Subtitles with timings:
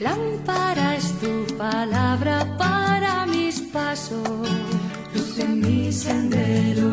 [0.00, 4.48] Lámpara es tu palabra para mis pasos,
[5.14, 6.88] luz en mi sendero.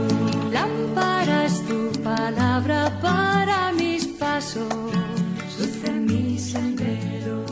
[0.52, 4.68] Lámpara es tu palabra para mis pasos,
[5.58, 7.46] luz en mi sendero.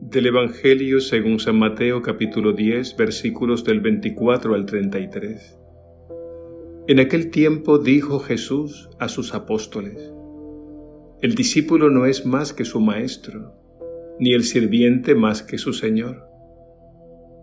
[0.00, 5.63] Del Evangelio según San Mateo capítulo 10 versículos del 24 al 33.
[6.86, 10.12] En aquel tiempo dijo Jesús a sus apóstoles,
[11.22, 13.54] El discípulo no es más que su maestro,
[14.20, 16.28] ni el sirviente más que su señor.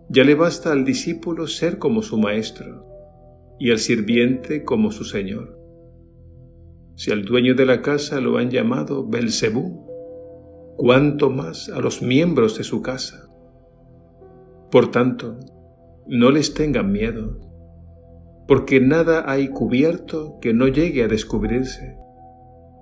[0.08, 2.86] Ya le basta al discípulo ser como su maestro,
[3.58, 5.58] y al sirviente como su señor.
[6.94, 9.88] Si al dueño de la casa lo han llamado Belcebú,
[10.76, 13.28] cuánto más a los miembros de su casa.
[14.70, 15.40] Por tanto,
[16.06, 17.51] no les tengan miedo
[18.52, 21.96] porque nada hay cubierto que no llegue a descubrirse,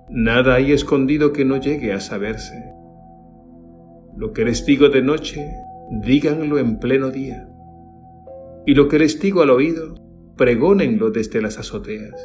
[0.09, 2.73] nada hay escondido que no llegue a saberse.
[4.17, 5.49] Lo que les digo de noche,
[5.89, 7.47] díganlo en pleno día,
[8.65, 9.95] y lo que les digo al oído,
[10.35, 12.19] pregónenlo desde las azoteas.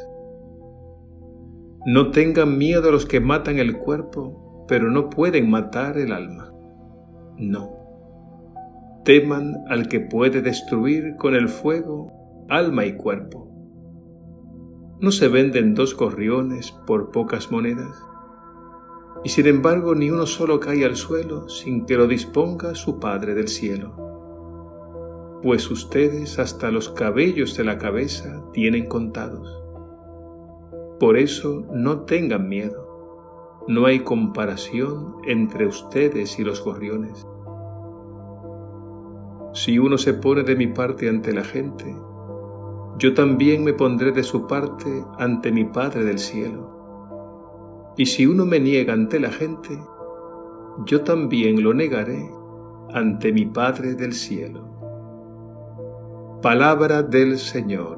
[1.85, 6.51] No tengan miedo a los que matan el cuerpo, pero no pueden matar el alma.
[7.37, 7.71] No.
[9.05, 12.17] Teman al que puede destruir con el fuego
[12.49, 13.47] alma y cuerpo.
[14.99, 18.03] ¿No se venden dos gorriones por pocas monedas?
[19.23, 23.35] Y sin embargo ni uno solo cae al suelo sin que lo disponga su Padre
[23.35, 23.95] del cielo.
[25.43, 29.63] Pues ustedes hasta los cabellos de la cabeza tienen contados.
[30.99, 33.65] Por eso no tengan miedo.
[33.67, 37.27] No hay comparación entre ustedes y los gorriones.
[39.53, 41.95] Si uno se pone de mi parte ante la gente,
[42.97, 47.93] yo también me pondré de su parte ante mi Padre del cielo.
[47.95, 49.79] Y si uno me niega ante la gente,
[50.85, 52.31] yo también lo negaré
[52.93, 54.63] ante mi Padre del cielo.
[56.41, 57.97] Palabra del Señor.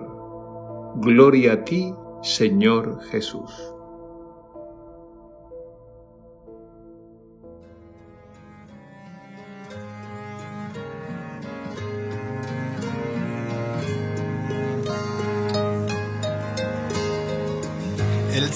[0.96, 3.74] Gloria a ti, Señor Jesús.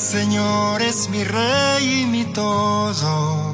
[0.04, 3.54] Señor es mi rey y mi todo.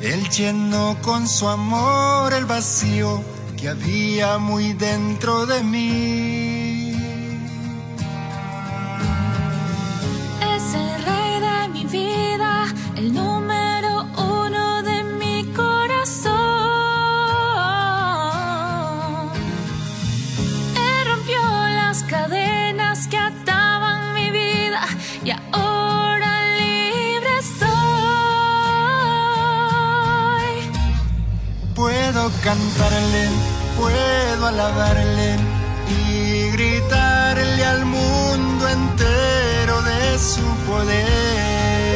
[0.00, 3.22] Él llenó con su amor el vacío
[3.56, 6.51] que había muy dentro de mí.
[34.46, 35.36] Alabarle
[35.88, 41.91] y gritarle al mundo entero de su poder.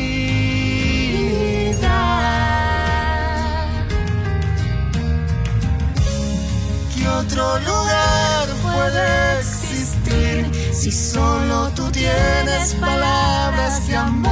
[6.96, 14.29] ¿Qué otro lugar puede existir si solo tú tienes palabras de amor?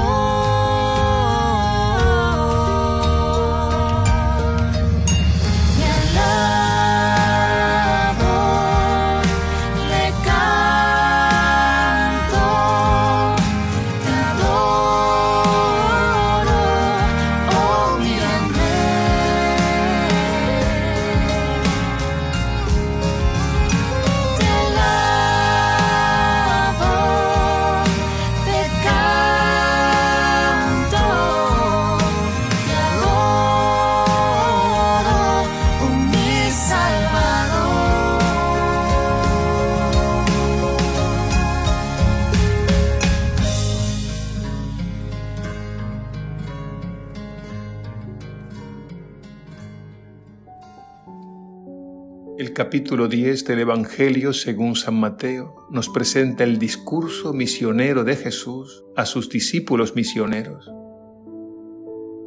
[52.57, 59.05] Capítulo 10 del Evangelio según San Mateo nos presenta el discurso misionero de Jesús a
[59.05, 60.67] sus discípulos misioneros.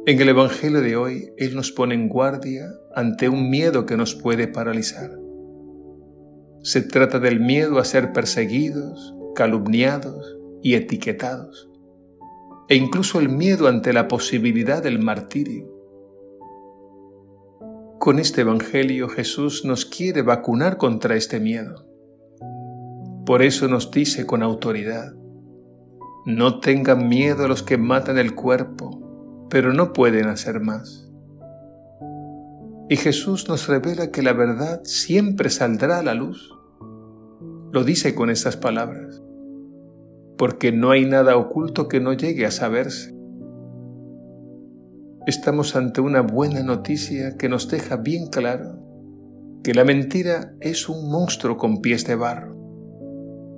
[0.05, 2.63] En el Evangelio de hoy, Él nos pone en guardia
[2.95, 5.11] ante un miedo que nos puede paralizar.
[6.63, 11.69] Se trata del miedo a ser perseguidos, calumniados y etiquetados,
[12.69, 15.80] e incluso el miedo ante la posibilidad del martirio.
[18.01, 21.85] Con este Evangelio Jesús nos quiere vacunar contra este miedo.
[23.27, 25.13] Por eso nos dice con autoridad,
[26.25, 31.11] no tengan miedo a los que matan el cuerpo, pero no pueden hacer más.
[32.89, 36.57] Y Jesús nos revela que la verdad siempre saldrá a la luz.
[37.71, 39.21] Lo dice con estas palabras,
[40.39, 43.20] porque no hay nada oculto que no llegue a saberse
[45.27, 48.79] estamos ante una buena noticia que nos deja bien claro
[49.63, 52.57] que la mentira es un monstruo con pies de barro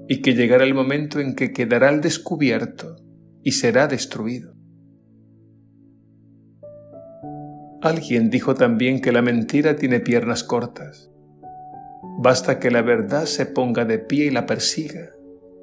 [0.07, 2.98] y que llegará el momento en que quedará al descubierto
[3.42, 4.54] y será destruido.
[7.81, 11.09] Alguien dijo también que la mentira tiene piernas cortas.
[12.19, 15.09] Basta que la verdad se ponga de pie y la persiga,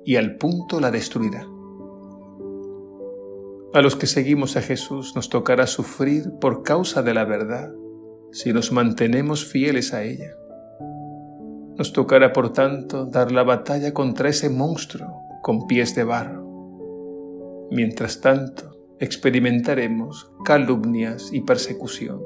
[0.05, 1.47] y al punto la destruirá.
[3.73, 7.71] A los que seguimos a Jesús nos tocará sufrir por causa de la verdad
[8.33, 10.35] si nos mantenemos fieles a ella.
[11.77, 17.69] Nos tocará, por tanto, dar la batalla contra ese monstruo con pies de barro.
[17.71, 22.21] Mientras tanto, experimentaremos calumnias y persecución,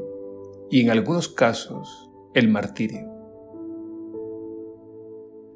[0.70, 3.06] y en algunos casos el martirio.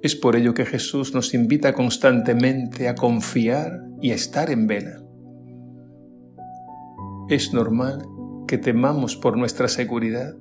[0.02, 5.07] Es por ello que Jesús nos invita constantemente a confiar y a estar en vela
[7.28, 8.06] es normal
[8.46, 10.34] que temamos por nuestra seguridad,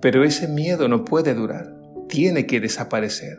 [0.00, 1.76] pero ese miedo no puede durar,
[2.08, 3.38] tiene que desaparecer.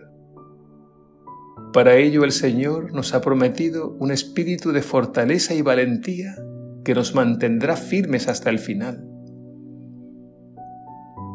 [1.73, 6.35] Para ello el Señor nos ha prometido un espíritu de fortaleza y valentía
[6.83, 9.07] que nos mantendrá firmes hasta el final.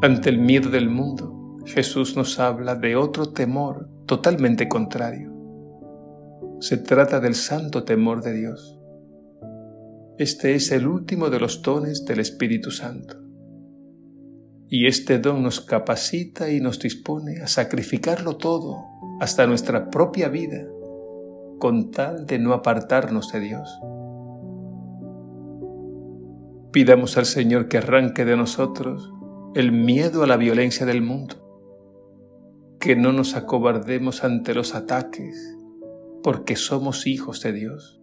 [0.02, 5.32] Ante el miedo del mundo, Jesús nos habla de otro temor totalmente contrario.
[6.60, 8.81] Se trata del santo temor de Dios.
[10.18, 13.16] Este es el último de los dones del Espíritu Santo.
[14.68, 18.84] Y este don nos capacita y nos dispone a sacrificarlo todo,
[19.20, 20.66] hasta nuestra propia vida,
[21.58, 23.80] con tal de no apartarnos de Dios.
[26.72, 29.10] Pidamos al Señor que arranque de nosotros
[29.54, 31.36] el miedo a la violencia del mundo,
[32.78, 35.56] que no nos acobardemos ante los ataques,
[36.22, 38.01] porque somos hijos de Dios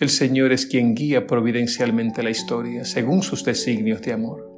[0.00, 4.48] el Señor es quien guía providencialmente la historia según sus designios de amor.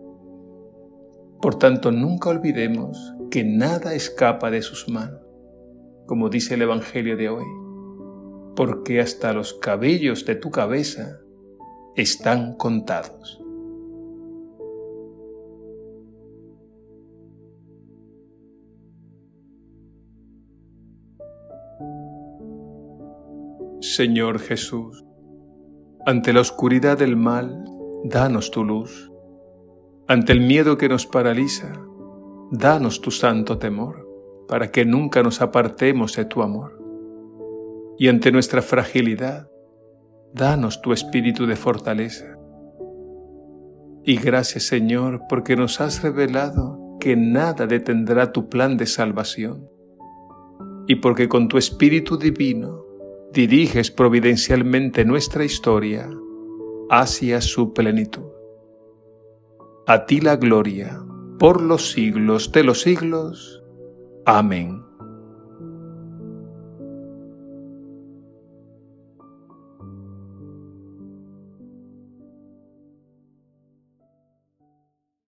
[1.41, 5.23] Por tanto, nunca olvidemos que nada escapa de sus manos,
[6.07, 7.47] como dice el Evangelio de hoy,
[8.55, 11.21] porque hasta los cabellos de tu cabeza
[11.97, 13.41] están contados.
[23.81, 25.05] Señor Jesús,
[26.07, 27.65] ante la oscuridad del mal,
[28.05, 29.13] danos tu luz.
[30.09, 31.73] Ante el miedo que nos paraliza,
[32.51, 34.09] danos tu santo temor,
[34.49, 36.83] para que nunca nos apartemos de tu amor.
[37.99, 39.51] Y ante nuestra fragilidad,
[40.33, 42.37] danos tu espíritu de fortaleza.
[44.03, 49.69] Y gracias Señor, porque nos has revelado que nada detendrá tu plan de salvación.
[50.87, 52.85] Y porque con tu Espíritu Divino
[53.33, 56.11] diriges providencialmente nuestra historia
[56.91, 58.27] hacia su plenitud.
[59.87, 61.01] A ti la gloria,
[61.39, 63.63] por los siglos de los siglos.
[64.27, 64.90] Amén.